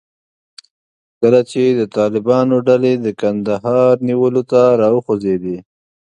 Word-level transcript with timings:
کله 1.19 1.41
چې 1.51 1.61
د 1.69 1.81
طالبانو 1.97 2.55
ډلې 2.67 2.93
د 3.05 3.07
کندهار 3.21 3.93
نیولو 4.07 4.41
ته 4.51 4.61
راوخوځېدې. 4.81 5.57